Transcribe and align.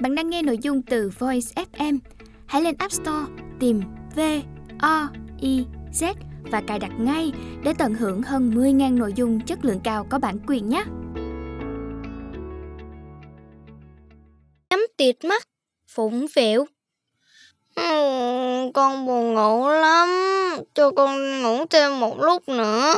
Bạn 0.00 0.14
đang 0.14 0.30
nghe 0.30 0.42
nội 0.42 0.58
dung 0.62 0.82
từ 0.82 1.10
Voice 1.18 1.62
FM. 1.72 1.98
Hãy 2.46 2.62
lên 2.62 2.74
App 2.78 2.92
Store 2.92 3.26
tìm 3.60 3.82
V 4.16 4.20
O 4.80 5.08
I 5.40 5.64
Z 5.92 6.14
và 6.42 6.62
cài 6.66 6.78
đặt 6.78 6.90
ngay 6.98 7.32
để 7.64 7.72
tận 7.78 7.94
hưởng 7.94 8.22
hơn 8.22 8.50
10.000 8.50 8.98
nội 8.98 9.12
dung 9.16 9.40
chất 9.40 9.64
lượng 9.64 9.80
cao 9.84 10.06
có 10.10 10.18
bản 10.18 10.38
quyền 10.46 10.68
nhé. 10.68 10.84
Nhắm 14.70 14.86
tịt 14.96 15.24
mắt, 15.24 15.42
phụng 15.88 16.26
phịu. 16.34 16.66
Ừ, 17.74 17.82
con 18.74 19.06
buồn 19.06 19.34
ngủ 19.34 19.68
lắm, 19.68 20.08
cho 20.74 20.90
con 20.90 21.42
ngủ 21.42 21.64
thêm 21.70 22.00
một 22.00 22.20
lúc 22.20 22.48
nữa. 22.48 22.94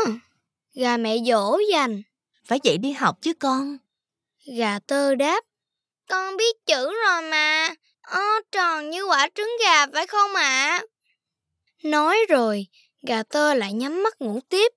Gà 0.75 0.97
mẹ 0.97 1.17
dỗ 1.27 1.59
dành. 1.73 2.03
Phải 2.45 2.61
dậy 2.63 2.79
đi 2.79 2.93
học 2.93 3.19
chứ 3.21 3.35
con. 3.35 3.77
Gà 4.57 4.79
tơ 4.79 5.15
đáp. 5.15 5.45
Biết 6.47 6.67
chữ 6.67 6.93
rồi 7.07 7.23
mà. 7.23 7.75
Ó, 8.03 8.41
tròn 8.53 8.91
như 8.91 9.05
quả 9.05 9.29
trứng 9.35 9.51
gà 9.65 9.87
phải 9.87 10.07
không 10.07 10.35
ạ? 10.35 10.43
À? 10.43 10.85
Nói 11.83 12.19
rồi, 12.29 12.67
gà 13.03 13.23
tơ 13.23 13.55
lại 13.55 13.73
nhắm 13.73 14.03
mắt 14.03 14.21
ngủ 14.21 14.41
tiếp. 14.49 14.73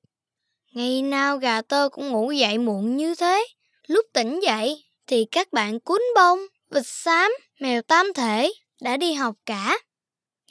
Ngày 0.72 1.02
nào 1.02 1.38
gà 1.38 1.62
tơ 1.62 1.90
cũng 1.92 2.10
ngủ 2.10 2.32
dậy 2.32 2.58
muộn 2.58 2.98
như 2.98 3.16
thế. 3.16 3.48
Lúc 3.88 4.06
tỉnh 4.14 4.40
dậy 4.44 4.84
thì 5.08 5.26
các 5.32 5.54
bạn 5.54 5.80
cuốn 5.80 6.02
bông, 6.16 6.40
vịt 6.72 6.84
xám, 6.86 7.32
mèo 7.60 7.82
tam 7.82 8.14
thể 8.14 8.52
đã 8.82 8.98
đi 8.98 9.14
học 9.14 9.36
cả. 9.46 9.78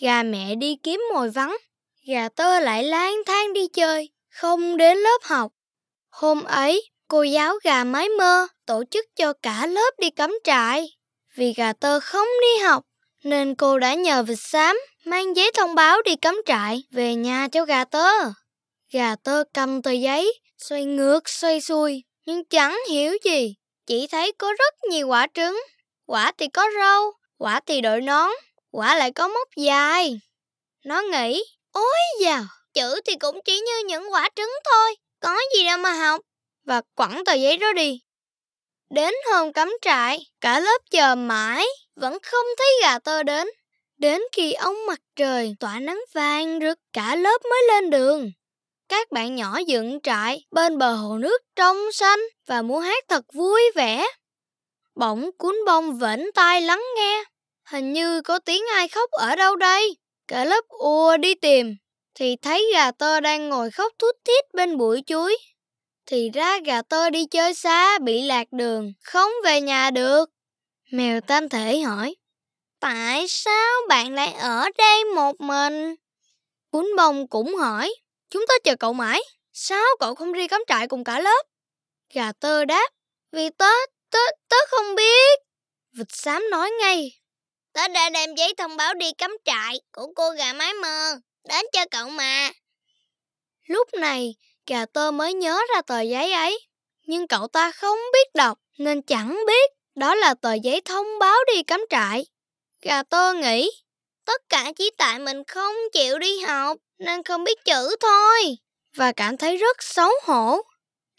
Gà 0.00 0.22
mẹ 0.22 0.54
đi 0.54 0.76
kiếm 0.82 1.00
mồi 1.14 1.30
vắng, 1.30 1.56
gà 2.06 2.28
tơ 2.28 2.60
lại 2.60 2.84
lang 2.84 3.14
thang 3.26 3.52
đi 3.52 3.68
chơi, 3.68 4.10
không 4.30 4.76
đến 4.76 4.98
lớp 4.98 5.18
học. 5.22 5.52
Hôm 6.10 6.44
ấy, 6.44 6.90
cô 7.08 7.22
giáo 7.22 7.54
gà 7.64 7.84
mái 7.84 8.08
mơ 8.08 8.46
tổ 8.66 8.84
chức 8.90 9.04
cho 9.16 9.32
cả 9.32 9.66
lớp 9.66 9.90
đi 9.98 10.10
cắm 10.10 10.38
trại. 10.44 10.97
Vì 11.38 11.52
gà 11.56 11.72
tơ 11.72 12.00
không 12.00 12.26
đi 12.42 12.62
học, 12.64 12.84
nên 13.24 13.54
cô 13.54 13.78
đã 13.78 13.94
nhờ 13.94 14.22
vịt 14.22 14.38
xám 14.40 14.80
mang 15.04 15.36
giấy 15.36 15.50
thông 15.54 15.74
báo 15.74 16.02
đi 16.02 16.16
cắm 16.16 16.42
trại 16.46 16.82
về 16.90 17.14
nhà 17.14 17.48
cho 17.52 17.64
gà 17.64 17.84
tơ. 17.84 18.10
Gà 18.92 19.16
tơ 19.16 19.44
cầm 19.54 19.82
tờ 19.82 19.90
giấy, 19.90 20.40
xoay 20.58 20.84
ngược 20.84 21.28
xoay 21.28 21.60
xuôi, 21.60 22.02
nhưng 22.26 22.44
chẳng 22.44 22.78
hiểu 22.88 23.16
gì. 23.24 23.54
Chỉ 23.86 24.06
thấy 24.06 24.32
có 24.32 24.52
rất 24.58 24.74
nhiều 24.90 25.08
quả 25.08 25.26
trứng. 25.34 25.60
Quả 26.06 26.32
thì 26.38 26.48
có 26.48 26.66
râu, 26.80 27.12
quả 27.38 27.60
thì 27.66 27.80
đội 27.80 28.00
nón, 28.00 28.30
quả 28.70 28.94
lại 28.94 29.12
có 29.12 29.28
móc 29.28 29.48
dài. 29.56 30.20
Nó 30.84 31.00
nghĩ, 31.00 31.44
ôi 31.72 31.98
dào, 32.20 32.44
chữ 32.74 33.00
thì 33.06 33.16
cũng 33.16 33.40
chỉ 33.44 33.60
như 33.60 33.84
những 33.86 34.12
quả 34.12 34.28
trứng 34.36 34.52
thôi, 34.64 34.96
có 35.20 35.36
gì 35.56 35.64
đâu 35.64 35.78
mà 35.78 35.90
học. 35.92 36.20
Và 36.64 36.82
quẳng 36.94 37.24
tờ 37.24 37.32
giấy 37.32 37.56
đó 37.56 37.72
đi. 37.72 38.00
Đến 38.90 39.14
hôm 39.32 39.52
cắm 39.52 39.72
trại, 39.82 40.26
cả 40.40 40.60
lớp 40.60 40.78
chờ 40.90 41.14
mãi, 41.14 41.66
vẫn 41.96 42.18
không 42.22 42.46
thấy 42.58 42.68
gà 42.82 42.98
tơ 42.98 43.22
đến. 43.22 43.48
Đến 43.98 44.22
khi 44.32 44.52
ông 44.52 44.86
mặt 44.86 45.00
trời 45.16 45.54
tỏa 45.60 45.80
nắng 45.80 46.00
vàng 46.12 46.58
rực 46.62 46.78
cả 46.92 47.16
lớp 47.16 47.38
mới 47.50 47.62
lên 47.68 47.90
đường. 47.90 48.30
Các 48.88 49.12
bạn 49.12 49.34
nhỏ 49.34 49.58
dựng 49.66 49.98
trại 50.02 50.44
bên 50.50 50.78
bờ 50.78 50.92
hồ 50.94 51.18
nước 51.18 51.38
trong 51.56 51.92
xanh 51.92 52.20
và 52.46 52.62
múa 52.62 52.78
hát 52.78 53.04
thật 53.08 53.24
vui 53.34 53.62
vẻ. 53.74 54.06
Bỗng 54.94 55.30
cuốn 55.38 55.56
bông 55.66 55.98
vểnh 55.98 56.30
tai 56.34 56.60
lắng 56.60 56.82
nghe. 56.96 57.24
Hình 57.70 57.92
như 57.92 58.22
có 58.22 58.38
tiếng 58.38 58.62
ai 58.74 58.88
khóc 58.88 59.10
ở 59.10 59.36
đâu 59.36 59.56
đây. 59.56 59.96
Cả 60.28 60.44
lớp 60.44 60.64
ùa 60.68 61.16
đi 61.16 61.34
tìm, 61.34 61.76
thì 62.14 62.36
thấy 62.42 62.70
gà 62.72 62.90
tơ 62.90 63.20
đang 63.20 63.48
ngồi 63.48 63.70
khóc 63.70 63.92
thút 63.98 64.14
thít 64.24 64.44
bên 64.54 64.76
bụi 64.76 65.02
chuối. 65.06 65.36
Thì 66.10 66.30
ra 66.34 66.58
gà 66.64 66.82
tơ 66.82 67.10
đi 67.10 67.26
chơi 67.26 67.54
xa, 67.54 67.98
bị 67.98 68.22
lạc 68.22 68.52
đường, 68.52 68.92
không 69.02 69.30
về 69.44 69.60
nhà 69.60 69.90
được. 69.90 70.30
Mèo 70.90 71.20
tam 71.20 71.48
thể 71.48 71.78
hỏi, 71.80 72.14
Tại 72.80 73.28
sao 73.28 73.80
bạn 73.88 74.14
lại 74.14 74.32
ở 74.32 74.64
đây 74.78 75.04
một 75.04 75.40
mình? 75.40 75.94
Cuốn 76.70 76.86
bông 76.96 77.28
cũng 77.28 77.56
hỏi, 77.56 77.94
chúng 78.30 78.44
ta 78.48 78.54
chờ 78.64 78.76
cậu 78.76 78.92
mãi, 78.92 79.20
sao 79.52 79.84
cậu 80.00 80.14
không 80.14 80.32
đi 80.32 80.48
cắm 80.48 80.62
trại 80.66 80.88
cùng 80.88 81.04
cả 81.04 81.20
lớp? 81.20 81.46
Gà 82.14 82.32
tơ 82.32 82.64
đáp, 82.64 82.90
vì 83.32 83.50
tớ, 83.50 83.70
tớ, 84.10 84.18
tớ 84.48 84.56
không 84.70 84.94
biết. 84.94 85.38
Vịt 85.92 86.06
xám 86.10 86.50
nói 86.50 86.70
ngay, 86.80 87.20
tớ 87.72 87.88
đã 87.88 88.10
đem 88.10 88.34
giấy 88.34 88.54
thông 88.58 88.76
báo 88.76 88.94
đi 88.94 89.12
cắm 89.18 89.36
trại 89.44 89.80
của 89.92 90.12
cô 90.16 90.30
gà 90.30 90.52
mái 90.52 90.74
mơ, 90.74 91.20
đến 91.48 91.64
cho 91.72 91.84
cậu 91.90 92.08
mà. 92.08 92.50
Lúc 93.66 93.88
này, 93.94 94.34
gà 94.68 94.86
tơ 94.86 95.10
mới 95.10 95.34
nhớ 95.34 95.60
ra 95.74 95.82
tờ 95.82 96.00
giấy 96.00 96.32
ấy, 96.32 96.60
nhưng 97.06 97.26
cậu 97.26 97.48
ta 97.48 97.70
không 97.70 97.98
biết 98.12 98.34
đọc 98.34 98.58
nên 98.78 99.02
chẳng 99.02 99.38
biết 99.46 99.70
đó 99.94 100.14
là 100.14 100.34
tờ 100.34 100.52
giấy 100.54 100.80
thông 100.80 101.06
báo 101.20 101.36
đi 101.54 101.62
cắm 101.62 101.80
trại. 101.90 102.26
Gà 102.82 103.02
tơ 103.02 103.34
nghĩ, 103.34 103.70
tất 104.24 104.42
cả 104.48 104.72
chỉ 104.76 104.90
tại 104.98 105.18
mình 105.18 105.44
không 105.44 105.74
chịu 105.92 106.18
đi 106.18 106.40
học 106.40 106.76
nên 106.98 107.22
không 107.22 107.44
biết 107.44 107.64
chữ 107.64 107.96
thôi. 108.00 108.56
Và 108.96 109.12
cảm 109.12 109.36
thấy 109.36 109.56
rất 109.56 109.82
xấu 109.82 110.10
hổ. 110.22 110.62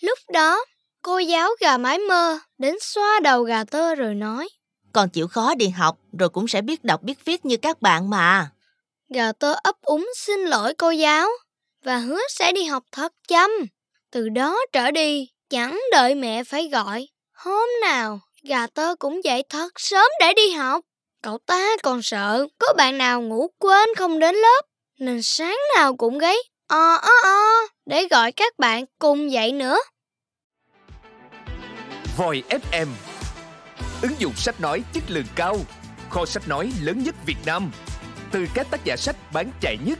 Lúc 0.01 0.19
đó, 0.33 0.65
cô 1.01 1.17
giáo 1.17 1.49
gà 1.59 1.77
mái 1.77 1.99
mơ 1.99 2.39
đến 2.57 2.75
xoa 2.81 3.19
đầu 3.19 3.43
gà 3.43 3.63
tơ 3.63 3.95
rồi 3.95 4.15
nói. 4.15 4.49
Còn 4.93 5.09
chịu 5.09 5.27
khó 5.27 5.55
đi 5.55 5.69
học 5.69 5.97
rồi 6.19 6.29
cũng 6.29 6.47
sẽ 6.47 6.61
biết 6.61 6.83
đọc 6.83 7.01
biết 7.03 7.25
viết 7.25 7.45
như 7.45 7.57
các 7.57 7.81
bạn 7.81 8.09
mà. 8.09 8.51
Gà 9.09 9.31
tơ 9.31 9.53
ấp 9.63 9.81
úng 9.81 10.11
xin 10.15 10.39
lỗi 10.39 10.73
cô 10.73 10.89
giáo 10.89 11.29
và 11.83 11.97
hứa 11.97 12.19
sẽ 12.29 12.51
đi 12.51 12.63
học 12.63 12.83
thật 12.91 13.13
chăm. 13.27 13.51
Từ 14.11 14.29
đó 14.29 14.57
trở 14.71 14.91
đi, 14.91 15.29
chẳng 15.49 15.81
đợi 15.91 16.15
mẹ 16.15 16.43
phải 16.43 16.69
gọi. 16.71 17.07
Hôm 17.33 17.69
nào, 17.81 18.19
gà 18.43 18.67
tơ 18.67 18.95
cũng 18.99 19.23
dậy 19.23 19.43
thật 19.49 19.69
sớm 19.75 20.07
để 20.19 20.33
đi 20.33 20.51
học. 20.51 20.85
Cậu 21.23 21.37
ta 21.45 21.75
còn 21.83 22.01
sợ 22.01 22.47
có 22.59 22.73
bạn 22.77 22.97
nào 22.97 23.21
ngủ 23.21 23.47
quên 23.59 23.89
không 23.97 24.19
đến 24.19 24.35
lớp, 24.35 24.61
nên 24.99 25.21
sáng 25.21 25.57
nào 25.75 25.95
cũng 25.95 26.17
gáy 26.17 26.35
o 26.67 26.95
o 26.95 27.11
o 27.23 27.67
để 27.85 28.07
gọi 28.11 28.31
các 28.31 28.59
bạn 28.59 28.85
cùng 28.99 29.31
dậy 29.31 29.51
nữa. 29.51 29.77
Voi 32.17 32.43
FM 32.49 32.87
Ứng 34.01 34.11
dụng 34.19 34.33
sách 34.35 34.61
nói 34.61 34.83
chất 34.93 35.03
lượng 35.07 35.25
cao 35.35 35.57
Kho 36.09 36.25
sách 36.25 36.47
nói 36.47 36.71
lớn 36.83 37.03
nhất 37.03 37.15
Việt 37.25 37.37
Nam 37.45 37.71
Từ 38.31 38.45
các 38.53 38.67
tác 38.71 38.85
giả 38.85 38.95
sách 38.95 39.15
bán 39.33 39.51
chạy 39.61 39.77
nhất 39.85 39.99